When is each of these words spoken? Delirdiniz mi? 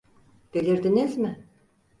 Delirdiniz 0.53 1.17
mi? 1.17 1.47